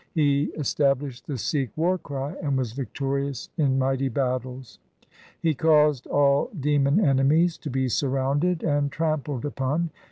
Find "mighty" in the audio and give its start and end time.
3.77-4.09